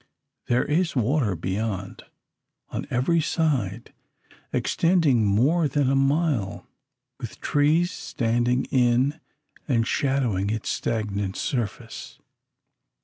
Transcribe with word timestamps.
There 0.47 0.65
is 0.65 0.95
water 0.95 1.35
beyond, 1.35 2.05
on 2.69 2.87
every 2.89 3.21
side, 3.21 3.93
extending 4.51 5.27
more 5.27 5.67
than 5.67 5.91
a 5.91 5.95
mile, 5.95 6.65
with 7.19 7.39
trees 7.39 7.91
standing 7.91 8.65
in 8.71 9.19
and 9.67 9.85
shadowing 9.87 10.49
its 10.49 10.69
stagnant 10.69 11.35
surface. 11.37 12.17